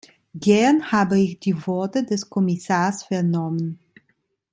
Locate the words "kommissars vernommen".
2.27-3.77